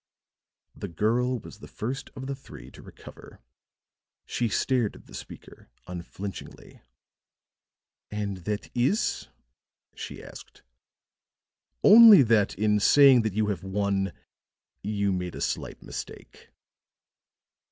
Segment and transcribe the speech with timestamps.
[0.73, 3.39] The girl was the first of the three to recover.
[4.25, 6.81] She stared at the speaker unflinchingly.
[8.09, 9.27] "And that is?"
[9.93, 10.63] she asked.
[11.83, 14.11] "Only that in saying that you have won
[14.81, 16.49] you made a slight mistake."